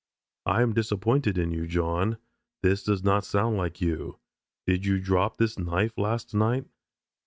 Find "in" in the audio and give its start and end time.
1.37-1.51